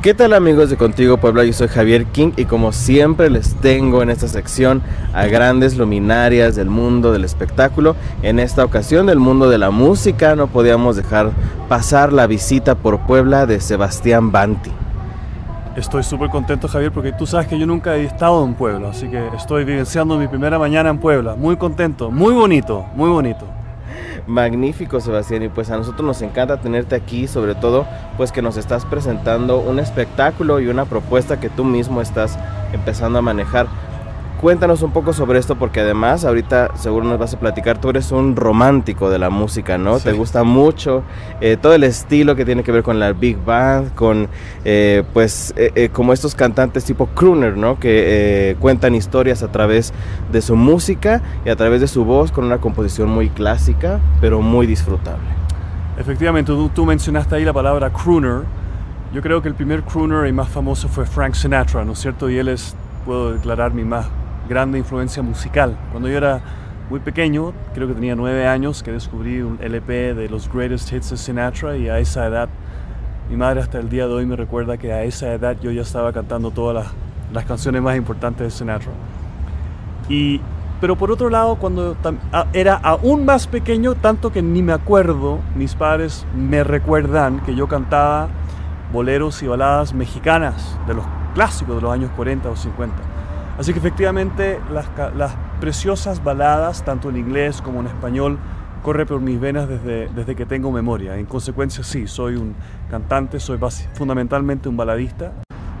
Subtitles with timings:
[0.00, 1.42] ¿Qué tal amigos de Contigo Puebla?
[1.42, 4.80] Yo soy Javier King y como siempre les tengo en esta sección
[5.12, 7.96] a grandes luminarias del mundo del espectáculo.
[8.22, 11.32] En esta ocasión del mundo de la música no podíamos dejar
[11.68, 14.70] pasar la visita por Puebla de Sebastián Banti.
[15.74, 19.08] Estoy súper contento Javier porque tú sabes que yo nunca he estado en Puebla, así
[19.08, 21.34] que estoy vivenciando mi primera mañana en Puebla.
[21.34, 23.57] Muy contento, muy bonito, muy bonito.
[24.28, 27.86] Magnífico Sebastián y pues a nosotros nos encanta tenerte aquí, sobre todo
[28.16, 32.38] pues que nos estás presentando un espectáculo y una propuesta que tú mismo estás
[32.72, 33.66] empezando a manejar.
[34.40, 38.12] Cuéntanos un poco sobre esto porque además ahorita seguro nos vas a platicar, tú eres
[38.12, 39.98] un romántico de la música, ¿no?
[39.98, 41.02] Te gusta mucho
[41.40, 44.28] eh, todo el estilo que tiene que ver con la big band, con
[44.64, 47.80] eh, pues eh, como estos cantantes tipo crooner, ¿no?
[47.80, 49.92] Que cuentan historias a través
[50.30, 54.40] de su música y a través de su voz con una composición muy clásica, pero
[54.40, 55.26] muy disfrutable.
[55.98, 58.42] Efectivamente, tú, tú mencionaste ahí la palabra crooner.
[59.12, 62.30] Yo creo que el primer crooner y más famoso fue Frank Sinatra, ¿no es cierto?
[62.30, 64.06] Y él es, puedo declarar, mi más
[64.48, 65.76] grande influencia musical.
[65.92, 66.40] Cuando yo era
[66.90, 71.10] muy pequeño, creo que tenía nueve años, que descubrí un LP de los Greatest Hits
[71.10, 72.48] de Sinatra y a esa edad,
[73.28, 75.82] mi madre hasta el día de hoy me recuerda que a esa edad yo ya
[75.82, 76.86] estaba cantando todas
[77.32, 78.90] las, canciones más importantes de Sinatra.
[80.08, 80.40] Y,
[80.80, 81.94] pero por otro lado, cuando
[82.54, 87.68] era aún más pequeño, tanto que ni me acuerdo, mis padres me recuerdan que yo
[87.68, 88.28] cantaba
[88.92, 91.04] boleros y baladas mexicanas, de los
[91.34, 93.07] clásicos de los años 40 o 50.
[93.58, 98.38] Así que efectivamente las, preciosas baladas, tanto en inglés como en español,
[98.84, 101.16] corre por mis venas desde, desde que tengo memoria.
[101.16, 102.54] En consecuencia, sí, soy un
[102.88, 103.58] cantante, soy
[103.94, 105.32] fundamentalmente un baladista.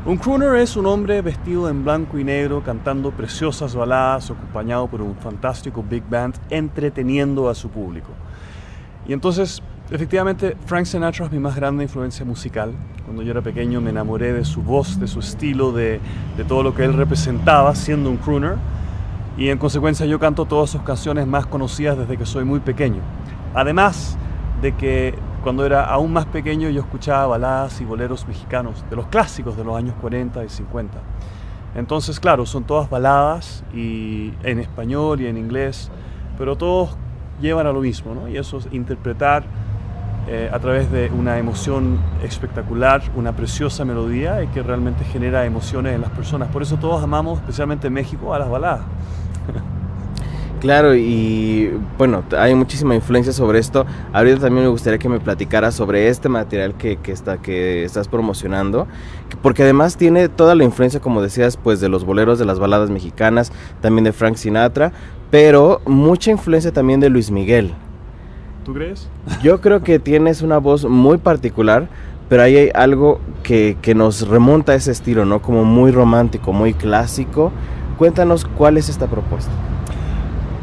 [0.04, 5.00] Un crooner es un hombre vestido en blanco y negro cantando preciosas baladas, acompañado por
[5.00, 8.08] un fantástico big band, entreteniendo a su público.
[9.06, 12.72] Y entonces Efectivamente, Frank Sinatra es mi más grande influencia musical.
[13.06, 15.98] Cuando yo era pequeño me enamoré de su voz, de su estilo, de,
[16.46, 18.56] todo lo que él representaba siendo un crooner.
[19.38, 23.00] Y en consecuencia yo canto todas sus canciones más conocidas desde que soy muy pequeño.
[23.54, 24.18] Además
[24.60, 29.06] de que cuando era aún más pequeño yo escuchaba baladas y boleros mexicanos, de los
[29.06, 30.98] clásicos de los años 40 y 50.
[31.76, 35.90] Entonces, claro, son todas baladas y en español y en inglés,
[36.36, 36.94] pero todos
[37.40, 38.28] llevan a lo mismo, ¿no?
[38.28, 39.44] Y eso es interpretar
[40.30, 45.94] eh, a través de una emoción espectacular, una preciosa melodía y que realmente genera emociones
[45.94, 46.48] en las personas.
[46.48, 48.82] Por eso todos amamos, especialmente en México, a las baladas.
[50.60, 53.86] Claro, y bueno, hay muchísima influencia sobre esto.
[54.12, 58.08] Ahorita también me gustaría que me platicara sobre este material que, que, está, que estás
[58.08, 58.88] promocionando,
[59.40, 62.90] porque además tiene toda la influencia, como decías, pues de los boleros, de las baladas
[62.90, 64.90] mexicanas, también de Frank Sinatra,
[65.30, 67.72] pero mucha influencia también de Luis Miguel.
[68.68, 69.08] ¿Tú crees?
[69.42, 71.88] Yo creo que tienes una voz muy particular,
[72.28, 75.40] pero ahí hay algo que, que, nos remonta a ese estilo, ¿no?
[75.40, 77.50] Como muy romántico, muy clásico.
[77.96, 79.50] Cuéntanos cuál es esta propuesta.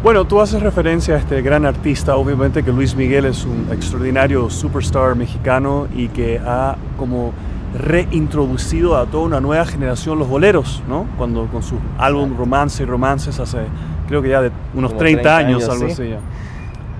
[0.03, 4.51] Bueno, tú haces referencia a este gran artista, obviamente que Luis Miguel es un extraordinario
[4.51, 7.33] superstar mexicano y que ha como
[7.75, 11.07] reintroducido a toda una nueva generación los boleros, ¿no?
[11.17, 13.61] Cuando con su álbum Romance y Romances hace,
[14.07, 16.19] creo que ya de unos 30, años, algo así ya.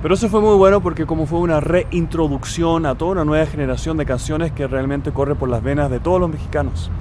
[0.06, 3.98] Pero eso fue muy bueno porque como fue una reintroducción a toda una nueva generación
[3.98, 6.92] de canciones que realmente corre por las venas de todos los mexicanos.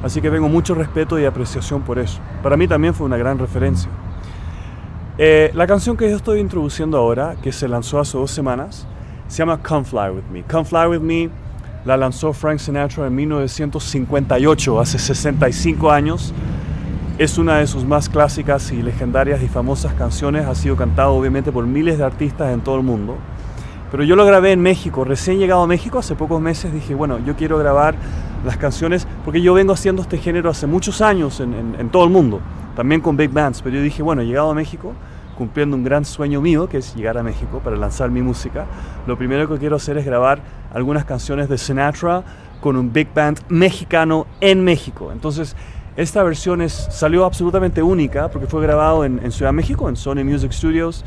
[0.00, 2.20] Así que tengo mucho respeto y apreciación por eso.
[2.40, 3.90] Para mí también fue una gran referencia.
[5.18, 8.86] Eh, la canción que yo estoy introduciendo ahora, que se lanzó hace dos semanas,
[9.26, 10.44] se llama Come Fly With Me.
[10.44, 11.30] Come Fly With Me
[11.84, 16.32] la lanzó Frank Sinatra en 1958, hace 65 años
[17.18, 20.46] es una de sus más clásicas y legendarias y famosas canciones.
[20.46, 23.16] Ha sido cantado obviamente por miles de artistas en todo el mundo.
[23.90, 25.04] Pero yo lo grabé en México.
[25.04, 27.94] Recién llegado a México, hace pocos meses, dije, bueno, yo quiero grabar
[28.44, 32.40] las canciones, porque yo vengo haciendo este género hace muchos años en, todo el mundo,
[32.74, 33.60] también con big bands.
[33.60, 34.94] Pero yo dije, bueno, llegado a México,
[35.36, 38.64] cumpliendo un gran sueño mío, que es llegar a México para lanzar mi música,
[39.06, 40.40] lo primero que quiero hacer es grabar
[40.72, 42.24] algunas canciones de Sinatra
[42.62, 45.12] con un big band mexicano en México.
[45.12, 45.54] Entonces,
[45.96, 50.24] esta versión es, salió absolutamente única porque fue grabado en, Ciudad de México, en Sony
[50.24, 51.04] Music Studios,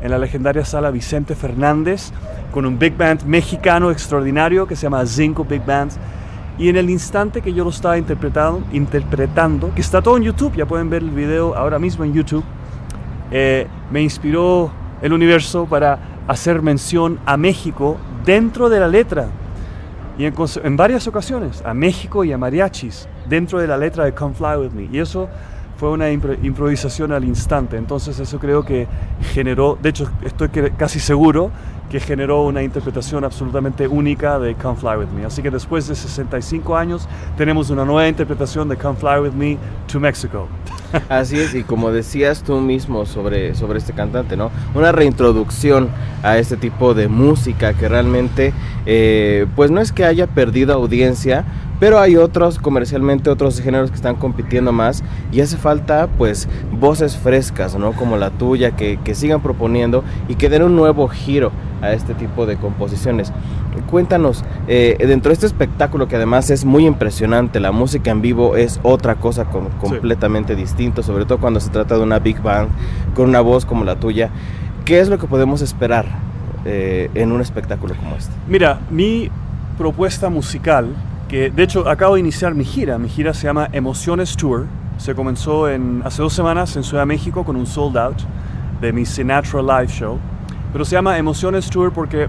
[0.00, 2.12] en la legendaria sala Vicente Fernández,
[2.52, 5.90] con un big band mexicano extraordinario que se llama Zinco Big Band.
[6.56, 10.54] Y en el instante que yo lo estaba interpretando, interpretando que está todo en YouTube,
[10.54, 12.44] ya pueden ver el video ahora mismo en YouTube,
[13.32, 14.70] eh, me inspiró
[15.02, 15.98] el universo para
[16.28, 19.26] hacer mención a México dentro de la letra.
[20.16, 24.12] Y en, en varias ocasiones, a México y a mariachis dentro de la letra de
[24.14, 24.88] Come Fly With Me.
[24.90, 25.28] Y eso
[25.78, 27.76] fue una improvisación al instante.
[27.76, 28.86] Entonces eso creo que
[29.32, 31.50] generó, de hecho estoy casi seguro
[31.88, 35.24] que generó una interpretación absolutamente única de Come Fly With Me.
[35.24, 39.56] Así que después de 65 años tenemos una nueva interpretación de Come Fly With Me
[39.90, 40.48] to Mexico.
[41.08, 44.50] Así es, y como decías tú mismo sobre, sobre este cantante, ¿no?
[44.74, 45.88] Una reintroducción
[46.22, 48.52] a este tipo de música que realmente,
[48.86, 51.44] eh, pues no es que haya perdido audiencia,
[51.80, 55.02] pero hay otros comercialmente otros géneros que están compitiendo más
[55.32, 60.34] y hace falta pues voces frescas no como la tuya que, que, sigan proponiendo y
[60.34, 63.32] que den un nuevo giro a este tipo de composiciones.
[63.88, 68.56] Cuéntanos eh, dentro de este espectáculo que además es muy impresionante la música en vivo
[68.56, 72.70] es otra cosa completamente distinta sobre todo cuando se trata de una big band
[73.14, 74.30] con una voz como la tuya.
[74.84, 76.06] Qué es lo que podemos esperar
[76.64, 79.30] eh, en un espectáculo como este mira mi
[79.78, 80.88] propuesta musical
[81.28, 82.98] que de hecho acabo de iniciar mi gira.
[82.98, 84.66] Mi gira se llama Emociones Tour.
[84.96, 88.16] Se comenzó en, hace dos semanas en Ciudad de México con un sold out
[88.80, 90.18] de mi Sinatra Live Show.
[90.72, 92.28] Pero se llama Emociones Tour porque,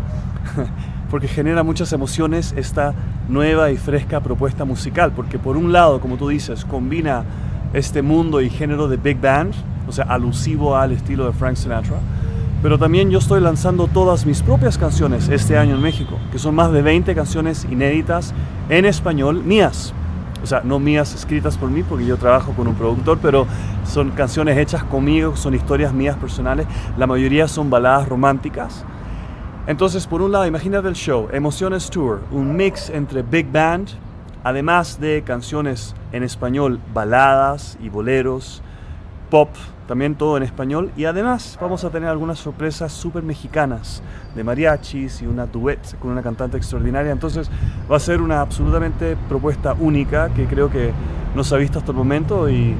[1.10, 2.94] porque genera muchas emociones esta
[3.28, 5.14] nueva y fresca propuesta musical.
[5.16, 7.24] Porque por un lado, como tú dices, combina
[7.74, 9.54] este mundo y género de big band,
[9.88, 11.98] o sea, alusivo al estilo de Frank Sinatra
[12.62, 16.56] pero también yo estoy lanzando todas mis propias canciones este año en México, que son
[16.56, 18.34] más de 20 canciones inéditas
[18.70, 19.94] en español mías.
[20.44, 23.46] O sea, no mías escritas por mí, porque yo trabajo con un productor, pero
[23.86, 26.66] son canciones hechas conmigo, son historias mías personales.
[26.98, 28.86] La mayoría son baladas románticas.
[29.68, 33.90] Entonces, por un lado, imagínate el show, Emociones Tour, un mix entre big band,
[34.44, 38.64] además de canciones en español, baladas y boleros,
[39.30, 39.50] pop,
[39.88, 40.92] también todo en español.
[40.98, 44.02] Y además vamos a tener algunas sorpresas súper mexicanas
[44.36, 47.12] de mariachis y una duet con una cantante extraordinaria.
[47.12, 47.50] Entonces
[47.92, 50.92] va a ser una absolutamente propuesta única que creo que
[51.36, 52.76] no se ha visto hasta el momento y,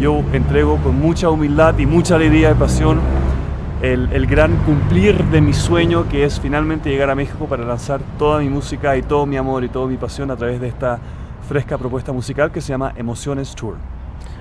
[0.00, 3.00] yo entrego con mucha humildad y mucha alegría y pasión
[3.82, 8.00] el, el, gran cumplir de mi sueño que es finalmente llegar a México para lanzar
[8.16, 11.00] toda mi música y todo mi amor y toda mi pasión a través de esta
[11.48, 13.74] fresca propuesta musical que se llama Emociones Tour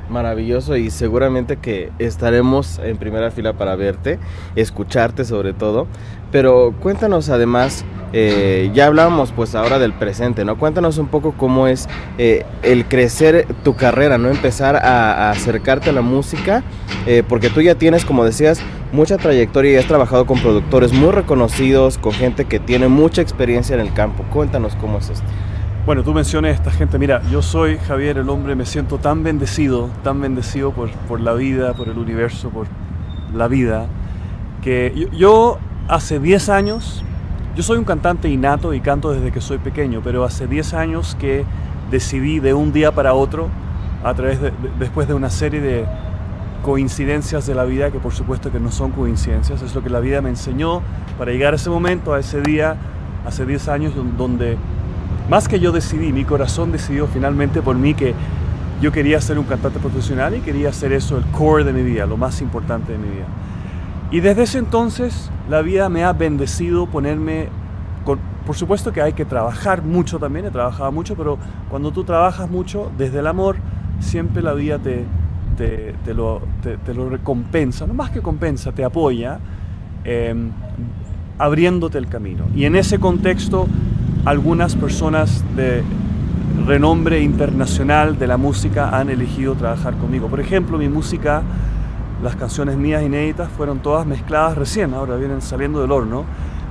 [0.10, 4.20] maravilloso y seguramente que estaremos en primera fila para verte,
[4.56, 5.88] escucharte sobre todo.
[6.32, 7.84] Pero cuéntanos además,
[8.14, 10.58] eh, ya hablábamos pues ahora del presente, ¿no?
[10.58, 14.30] Cuéntanos un poco cómo es eh, el crecer tu carrera, ¿no?
[14.30, 16.64] Empezar a, acercarte a la música,
[17.08, 18.62] eh, porque tú ya tienes, como decías,
[18.92, 23.74] mucha trayectoria y has trabajado con productores muy reconocidos, con gente que tiene mucha experiencia
[23.74, 24.24] en el campo.
[24.32, 25.28] Cuéntanos cómo es esto.
[25.90, 29.90] Bueno, tú mencionas esta gente, mira, yo soy Javier el hombre, me siento tan bendecido,
[30.04, 32.68] tan bendecido por, por la vida, por el universo, por
[33.34, 33.88] la vida,
[34.62, 35.58] que yo,
[35.88, 37.04] hace 10 años,
[37.56, 41.18] yo soy un cantante innato y canto desde que soy pequeño, pero hace 10 años
[41.20, 41.44] que
[41.90, 43.48] decidí de un día para otro,
[44.04, 45.88] a través de, después de una serie de
[46.62, 50.02] coincidencias de la vida, que por supuesto que no son coincidencias, es lo que la
[50.02, 50.84] vida me enseñó
[51.18, 52.76] para llegar a ese momento, a ese día,
[53.26, 54.56] hace 10 años, donde
[55.30, 58.14] más que yo decidí, mi corazón decidió finalmente por mí que
[58.82, 62.06] yo quería ser un cantante profesional y quería hacer eso el core de mi vida,
[62.06, 63.26] lo más importante de mi vida.
[64.12, 67.50] Y desde ese entonces la vida me ha bendecido ponerme,
[68.06, 71.38] por supuesto que hay que trabajar mucho también, he trabajado mucho, pero
[71.70, 73.58] cuando tú trabajas mucho desde el amor,
[74.00, 75.06] siempre la vida te,
[76.14, 76.42] lo,
[77.10, 79.40] recompensa, no más que compensa, te apoya,
[80.04, 80.50] em,
[81.38, 82.46] abriéndote el camino.
[82.56, 83.68] Y en ese contexto
[84.26, 85.84] algunas personas de
[86.66, 90.28] renombre internacional de la música han elegido trabajar conmigo.
[90.28, 91.42] Por ejemplo, mi música,
[92.22, 96.26] las canciones mías inéditas fueron todas mezcladas recién, ahora vienen saliendo del horno,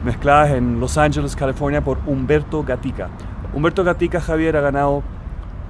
[0.04, 3.08] mezcladas en Los Ángeles, California por Humberto Gatica.
[3.54, 5.02] Humberto Gatica, Javier, ha ganado,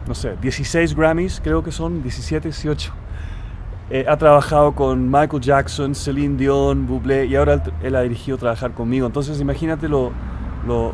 [0.07, 2.93] no sé, 16 Grammys, creo que son 17, 18.
[3.91, 8.73] Eh, ha trabajado con Michael Jackson, Celine Dion, Bublé y ahora él, ha dirigido trabajar
[8.73, 9.07] conmigo.
[9.07, 10.11] Entonces imagínate lo,
[10.67, 10.93] lo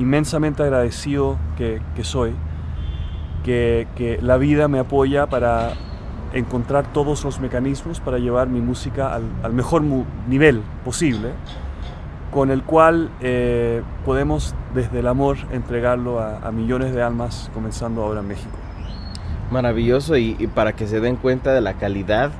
[0.00, 2.32] inmensamente agradecido que, soy,
[3.44, 5.72] que, la vida me apoya para
[6.32, 9.82] encontrar todos los mecanismos para llevar mi música al, mejor
[10.28, 11.30] nivel posible,
[12.30, 18.20] con el cual eh, podemos desde el amor entregarlo a, millones de almas, comenzando ahora
[18.20, 18.56] en México.
[19.50, 22.30] Maravilloso y, y para que se den cuenta de la calidad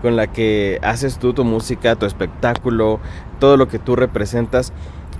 [0.00, 3.00] con la que haces tú tu música, tu espectáculo,
[3.38, 4.72] todo lo que tú representas.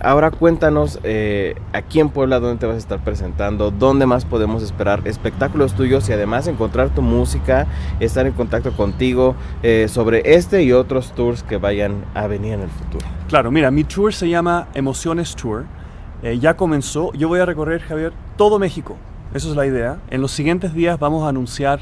[0.03, 4.63] Ahora cuéntanos eh, aquí en Puebla dónde te vas a estar presentando, dónde más podemos
[4.63, 7.67] esperar espectáculos tuyos y además encontrar tu música,
[8.01, 12.63] estar en contacto contigo eh, sobre este y otros tours que vayan a venir en
[12.63, 13.07] el futuro.
[13.29, 15.67] Claro, mira, mi tour se llama Emociones Tour.
[16.23, 17.13] Eh, ya comenzó.
[17.13, 18.97] Yo voy a recorrer, Javier, todo México.
[19.35, 19.99] Esa es la idea.
[20.09, 21.81] En los siguientes días vamos a anunciar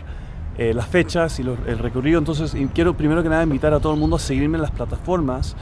[0.58, 2.18] eh, las fechas y el recorrido.
[2.18, 5.54] Entonces quiero primero que nada invitar a todo el mundo a seguirme en las plataformas,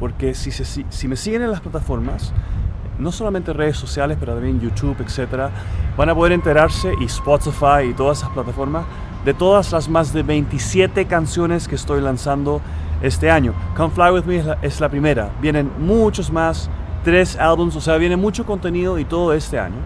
[0.00, 2.32] porque si, si me siguen en las plataformas,
[2.98, 5.50] no solamente redes sociales, pero también YouTube, etcétera,
[5.96, 8.84] van a poder enterarse y Spotify y todas esas plataformas
[9.24, 12.60] de todas las más de 27 canciones que estoy lanzando
[13.02, 13.54] este año.
[13.76, 15.30] Come Fly With Me es la, es la primera.
[15.40, 16.70] Vienen muchos más,
[17.04, 19.80] tres álbums, o sea, viene mucho contenido y todo este año.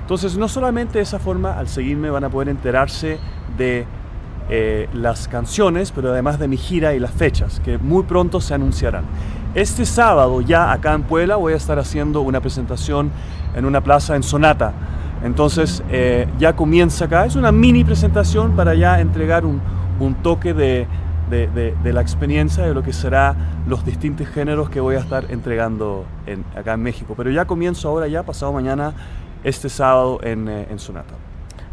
[0.00, 3.18] Entonces, no solamente de esa forma, al seguirme van a poder enterarse
[3.56, 3.86] de
[4.50, 8.54] eh, las canciones, pero además de mi gira y las fechas, que muy pronto se
[8.54, 9.04] anunciarán.
[9.54, 13.10] Este sábado, ya acá en Puebla, voy a estar haciendo una presentación
[13.54, 14.72] en una plaza en Sonata.
[15.22, 17.26] Entonces, eh, ya comienza acá.
[17.26, 19.60] Es una mini presentación para ya entregar un,
[20.22, 20.86] toque de,
[21.84, 26.46] la experiencia de lo que será los distintos géneros que voy a estar entregando en,
[26.56, 27.12] acá en México.
[27.14, 28.94] Pero ya comienzo ahora, ya pasado mañana,
[29.44, 31.12] este sábado en, eh, en Sonata.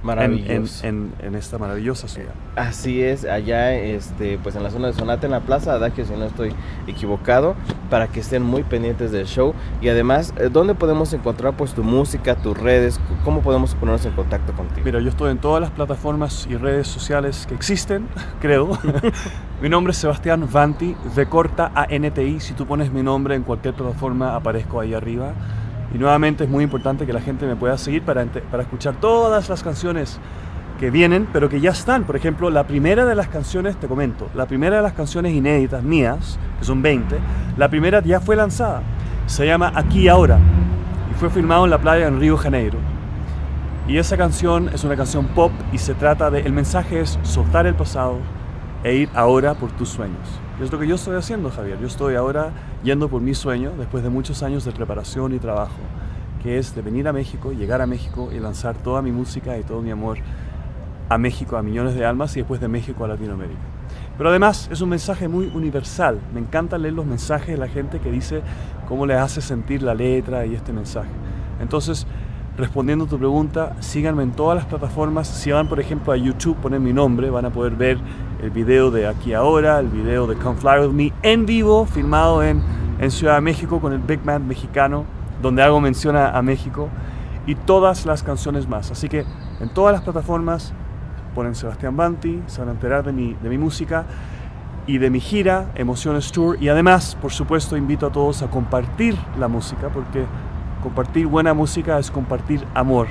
[0.03, 0.88] Maravilloso.
[0.88, 2.34] En, en, esta maravillosa ciudad.
[2.56, 6.13] Así es, allá este, pues en la zona de Sonata, en la Plaza Adagio, si
[6.13, 6.53] no estoy
[6.88, 7.56] equivocado,
[7.89, 9.53] para que estén muy pendientes del show.
[9.82, 13.00] Y además, eh, ¿dónde podemos encontrar pues tu música, tus redes?
[13.25, 14.82] ¿Cómo podemos ponernos en contacto contigo?
[14.86, 18.08] Mira, yo estoy en todas las plataformas y redes sociales que existen,
[18.41, 18.77] creo.
[19.62, 22.39] mi nombre es Sebastián Vanti, de corta a NTI.
[22.39, 25.34] Si tú pones mi nombre en cualquier plataforma, aparezco ahí arriba.
[25.93, 29.50] Y nuevamente es muy importante que la gente me pueda seguir para, para escuchar todas
[29.50, 30.19] las canciones
[30.79, 32.05] que vienen, pero que ya están.
[32.05, 35.84] Por ejemplo, la primera de las canciones, te comento, la primera de las canciones inéditas
[35.84, 37.17] mías, que son 20,
[37.58, 38.81] la primera ya fue lanzada.
[39.25, 40.39] Se llama Aquí Ahora
[41.12, 42.77] y fue filmado en la playa en Río Janeiro.
[43.88, 47.65] Y esa canción es una canción pop y se trata de, el mensaje es soltar
[47.65, 48.19] el pasado
[48.84, 51.80] e ir ahora por tus sueños es lo que yo estoy haciendo, Javier.
[51.80, 52.52] Yo estoy ahora
[52.84, 55.78] yendo por mi sueño, después de muchos años de preparación y trabajo,
[56.44, 59.64] que es de venir a México, llegar a México y lanzar toda mi música y
[59.64, 60.18] todo mi amor
[61.08, 63.60] a México, a millones de almas y después de México a Latinoamérica.
[64.18, 66.20] Pero además es un mensaje muy universal.
[66.34, 68.42] Me encanta leer los mensajes de la gente que dice
[68.88, 71.10] cómo le hace sentir la letra y este mensaje.
[71.62, 72.06] Entonces,
[72.60, 75.28] respondiendo a tu pregunta, síganme en todas las plataformas.
[75.28, 77.98] Si van, por ejemplo, a YouTube, ponen mi nombre, van a poder ver
[78.44, 82.44] el video de Aquí Ahora, el video de Come Fly With Me en vivo, filmado
[82.44, 82.62] en,
[83.00, 85.06] en Ciudad de México con el Big Man mexicano,
[85.42, 86.89] donde hago mención a, México,
[87.48, 88.92] y todas las canciones más.
[88.92, 89.25] Así que
[89.60, 90.74] en todas las plataformas
[91.34, 94.06] ponen Sebastián Banti, se van a enterar de mi, de mi música
[94.86, 96.62] y de mi gira Emociones Tour.
[96.62, 100.25] Y además, por supuesto, invito a todos a compartir la música, porque
[100.84, 103.08] Compartir buena música es compartir amor.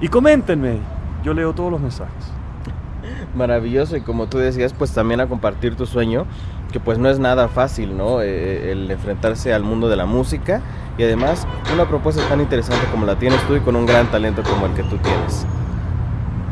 [0.00, 0.78] Y coméntenme,
[1.24, 2.32] yo leo todos los mensajes.
[3.34, 6.26] Maravilloso y como tú decías, pues también a compartir tu sueño,
[6.72, 8.20] que pues no es nada fácil, ¿no?
[8.20, 10.60] Eh, eh, el enfrentarse al mundo de la música
[10.98, 14.42] y además una propuesta tan interesante como la tienes tú y con un gran talento
[14.42, 15.46] como el que tú tienes.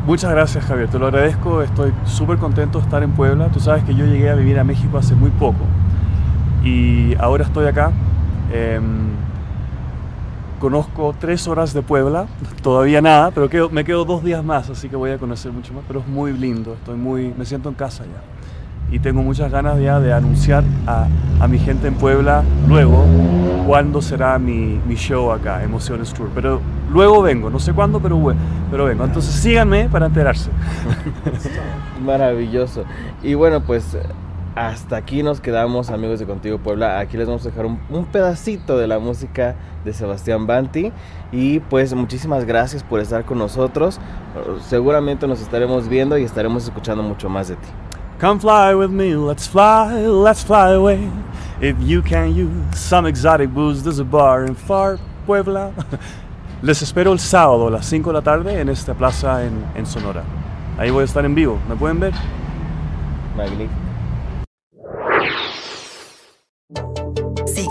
[0.05, 3.49] Muchas gracias Javier, te lo agradezco, estoy súper contento de estar en Puebla.
[3.49, 5.65] Tú sabes que yo llegué a vivir a México hace muy poco
[6.63, 7.91] y ahora estoy acá.
[8.51, 9.09] Em,
[10.59, 12.27] conozco tres horas de Puebla,
[12.61, 15.83] todavía nada, pero me quedo dos días más, así que voy a conocer mucho más,
[15.87, 18.21] pero es muy lindo, estoy muy, me siento en casa ya.
[18.91, 21.07] Y tengo muchas ganas ya de anunciar a,
[21.39, 23.05] a mi gente en Puebla luego
[23.69, 26.31] cuándo será mi, mi, show acá, Emociones Tour.
[26.33, 26.59] Pero
[26.91, 28.19] luego vengo, no sé cuándo, pero,
[28.71, 29.05] pero vengo.
[29.05, 30.49] Entonces síganme para enterarse.
[32.03, 32.83] Maravilloso.
[33.21, 33.95] Y bueno, pues
[34.59, 36.99] hasta aquí nos quedamos, amigos de Contigo Puebla.
[36.99, 40.91] Aquí les vamos a dejar un, pedacito de la música de Sebastián Banti.
[41.31, 44.01] Y pues muchísimas gracias por estar con nosotros.
[44.67, 47.69] Seguramente nos estaremos viendo y estaremos escuchando mucho más de ti.
[48.19, 51.07] Come fly with me, let's fly, let's fly away.
[51.61, 55.71] If you can use some exotic booze, there's a bar in Far Puebla.
[56.61, 59.85] Les espero el sábado a las 5 de la tarde en esta plaza en, en
[59.85, 60.23] Sonora.
[60.77, 61.57] Ahí voy a estar en vivo.
[61.69, 62.13] ¿Me pueden ver?
[63.37, 63.88] Magnífico.